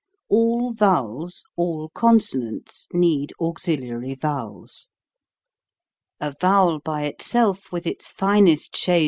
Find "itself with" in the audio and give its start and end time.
7.03-7.85